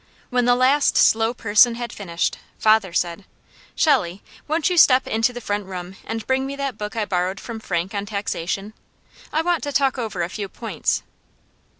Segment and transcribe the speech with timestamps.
[0.31, 3.23] When the last slow person had finished, father said:
[3.75, 7.39] "Shelley, won't you step into the front room and bring me that book I borrowed
[7.39, 8.73] from Frank on 'Taxation.'
[9.31, 11.03] I want to talk over a few points."